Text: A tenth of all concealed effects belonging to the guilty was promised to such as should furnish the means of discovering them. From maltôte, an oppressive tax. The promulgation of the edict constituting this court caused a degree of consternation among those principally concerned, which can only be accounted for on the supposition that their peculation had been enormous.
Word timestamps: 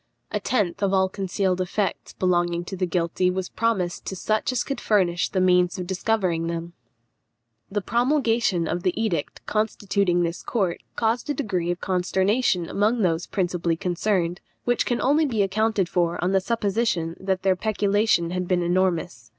A 0.31 0.39
tenth 0.39 0.81
of 0.81 0.95
all 0.95 1.07
concealed 1.09 1.61
effects 1.61 2.13
belonging 2.13 2.65
to 2.65 2.75
the 2.75 2.87
guilty 2.87 3.29
was 3.29 3.49
promised 3.49 4.03
to 4.05 4.15
such 4.15 4.51
as 4.51 4.63
should 4.67 4.81
furnish 4.81 5.29
the 5.29 5.39
means 5.39 5.77
of 5.77 5.85
discovering 5.85 6.47
them. 6.47 6.73
From 6.73 6.73
maltôte, 6.73 6.89
an 6.89 7.13
oppressive 7.13 7.61
tax. 7.61 7.75
The 7.75 7.81
promulgation 7.91 8.67
of 8.67 8.81
the 8.81 8.99
edict 8.99 9.45
constituting 9.45 10.23
this 10.23 10.41
court 10.41 10.81
caused 10.95 11.29
a 11.29 11.35
degree 11.35 11.69
of 11.69 11.81
consternation 11.81 12.67
among 12.67 13.03
those 13.03 13.27
principally 13.27 13.75
concerned, 13.75 14.41
which 14.63 14.87
can 14.87 14.99
only 14.99 15.27
be 15.27 15.43
accounted 15.43 15.87
for 15.87 16.17
on 16.23 16.31
the 16.31 16.41
supposition 16.41 17.15
that 17.19 17.43
their 17.43 17.55
peculation 17.55 18.31
had 18.31 18.47
been 18.47 18.63
enormous. 18.63 19.29